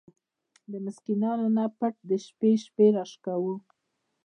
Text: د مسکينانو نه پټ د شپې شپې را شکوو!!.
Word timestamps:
د 0.71 0.73
مسکينانو 0.85 1.45
نه 1.57 1.65
پټ 1.77 1.93
د 2.09 2.11
شپې 2.25 2.51
شپې 2.63 2.85
را 2.95 3.03
شکوو!!. 3.11 3.55